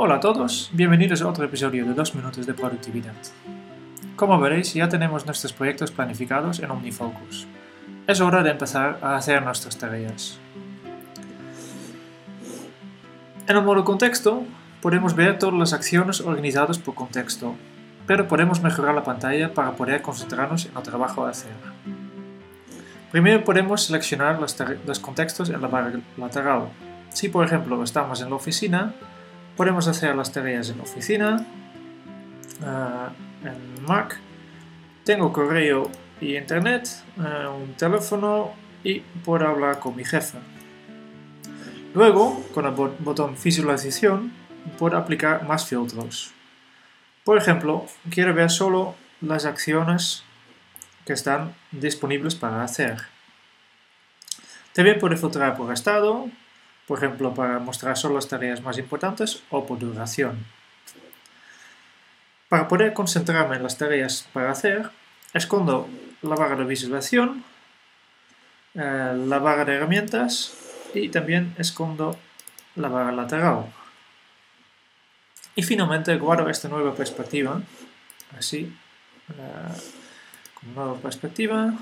Hola 0.00 0.14
a 0.14 0.20
todos, 0.20 0.70
bienvenidos 0.72 1.22
a 1.22 1.28
otro 1.28 1.44
episodio 1.44 1.84
de 1.84 1.92
2 1.92 2.14
minutos 2.14 2.46
de 2.46 2.54
productividad. 2.54 3.16
Como 4.14 4.38
veréis, 4.38 4.72
ya 4.72 4.88
tenemos 4.88 5.26
nuestros 5.26 5.52
proyectos 5.52 5.90
planificados 5.90 6.60
en 6.60 6.70
OmniFocus. 6.70 7.48
Es 8.06 8.20
hora 8.20 8.44
de 8.44 8.52
empezar 8.52 9.00
a 9.02 9.16
hacer 9.16 9.42
nuestras 9.42 9.76
tareas. 9.76 10.38
En 13.48 13.56
el 13.56 13.64
modo 13.64 13.84
contexto, 13.84 14.44
podemos 14.80 15.16
ver 15.16 15.36
todas 15.36 15.58
las 15.58 15.72
acciones 15.72 16.20
organizadas 16.20 16.78
por 16.78 16.94
contexto, 16.94 17.56
pero 18.06 18.28
podemos 18.28 18.62
mejorar 18.62 18.94
la 18.94 19.02
pantalla 19.02 19.52
para 19.52 19.72
poder 19.72 20.00
concentrarnos 20.00 20.66
en 20.66 20.76
el 20.76 20.82
trabajo 20.84 21.26
a 21.26 21.30
hacer. 21.30 21.56
Primero 23.10 23.42
podemos 23.42 23.82
seleccionar 23.82 24.38
los, 24.38 25.00
contextos 25.00 25.50
en 25.50 25.60
la 25.60 25.66
barra 25.66 25.98
lateral. 26.16 26.68
Si 27.08 27.28
por 27.28 27.44
ejemplo 27.44 27.82
estamos 27.82 28.22
en 28.22 28.30
la 28.30 28.36
oficina, 28.36 28.94
podemos 29.58 29.88
hacer 29.88 30.14
las 30.14 30.30
tareas 30.30 30.70
en 30.70 30.80
oficina, 30.80 31.44
uh, 32.62 33.46
en 33.46 33.84
Mac, 33.84 34.16
tengo 35.04 35.32
correo 35.32 35.90
y 36.20 36.36
internet, 36.36 36.88
uh, 37.16 37.50
un 37.50 37.74
teléfono 37.74 38.52
y 38.84 39.00
puedo 39.00 39.48
hablar 39.48 39.80
con 39.80 39.96
mi 39.96 40.04
jefe. 40.04 40.38
Luego, 41.92 42.44
con 42.54 42.66
el 42.66 42.70
botón 42.70 43.34
visualización, 43.42 44.32
puedo 44.78 44.96
aplicar 44.96 45.44
más 45.44 45.66
filtros. 45.66 46.30
Por 47.24 47.36
ejemplo, 47.36 47.84
quiero 48.10 48.32
ver 48.34 48.50
solo 48.50 48.94
las 49.20 49.44
acciones 49.44 50.22
que 51.04 51.14
están 51.14 51.56
disponibles 51.72 52.36
para 52.36 52.62
hacer. 52.62 52.98
También 54.72 55.00
puede 55.00 55.16
filtrar 55.16 55.56
por 55.56 55.72
estado, 55.72 56.28
por 56.88 56.98
ejemplo, 56.98 57.34
para 57.34 57.58
mostrar 57.58 57.98
solo 57.98 58.14
las 58.14 58.28
tareas 58.28 58.62
más 58.62 58.78
importantes 58.78 59.42
o 59.50 59.66
por 59.66 59.78
duración. 59.78 60.46
Para 62.48 62.66
poder 62.66 62.94
concentrarme 62.94 63.56
en 63.56 63.62
las 63.62 63.76
tareas 63.76 64.26
para 64.32 64.50
hacer, 64.50 64.90
escondo 65.34 65.86
la 66.22 66.34
barra 66.34 66.56
de 66.56 66.64
visualización, 66.64 67.44
eh, 68.74 69.14
la 69.26 69.38
barra 69.38 69.66
de 69.66 69.74
herramientas 69.74 70.54
y 70.94 71.10
también 71.10 71.54
escondo 71.58 72.18
la 72.74 72.88
barra 72.88 73.12
lateral. 73.12 73.66
Y 75.54 75.62
finalmente 75.62 76.16
guardo 76.16 76.48
esta 76.48 76.68
nueva 76.68 76.94
perspectiva, 76.94 77.60
así, 78.38 78.74
eh, 79.28 80.72
nueva 80.74 80.94
perspectiva, 80.94 81.74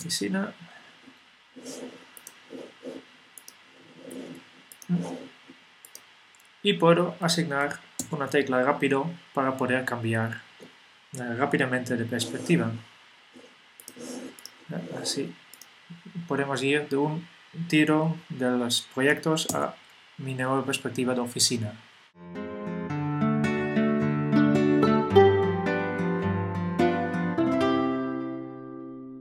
oficina, 0.00 0.54
y 6.62 6.72
puedo 6.74 7.14
asignar 7.20 7.78
una 8.10 8.28
tecla 8.28 8.62
rápido 8.62 9.10
para 9.34 9.56
poder 9.56 9.84
cambiar 9.84 10.40
eh, 11.12 11.34
rápidamente 11.36 11.96
de 11.96 12.04
perspectiva. 12.04 12.72
Eh, 14.70 14.98
así 15.00 15.34
podemos 16.26 16.62
ir 16.62 16.88
de 16.88 16.96
un 16.96 17.26
tiro 17.68 18.16
de 18.28 18.50
los 18.50 18.82
proyectos 18.94 19.46
a 19.54 19.74
mi 20.18 20.34
nueva 20.34 20.64
perspectiva 20.64 21.14
de 21.14 21.20
oficina. 21.20 21.72